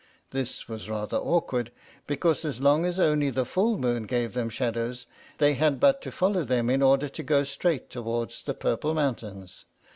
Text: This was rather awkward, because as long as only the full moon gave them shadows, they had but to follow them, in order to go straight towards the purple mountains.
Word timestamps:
This 0.31 0.67
was 0.67 0.89
rather 0.89 1.17
awkward, 1.17 1.71
because 2.07 2.43
as 2.43 2.59
long 2.59 2.85
as 2.85 2.99
only 2.99 3.29
the 3.29 3.45
full 3.45 3.77
moon 3.77 4.07
gave 4.07 4.33
them 4.33 4.49
shadows, 4.49 5.05
they 5.37 5.53
had 5.53 5.79
but 5.79 6.01
to 6.01 6.11
follow 6.11 6.43
them, 6.43 6.71
in 6.71 6.81
order 6.81 7.07
to 7.09 7.21
go 7.21 7.43
straight 7.43 7.91
towards 7.91 8.41
the 8.41 8.55
purple 8.55 8.95
mountains. 8.95 9.65